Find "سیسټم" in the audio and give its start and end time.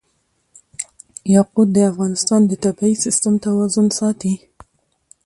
3.03-3.33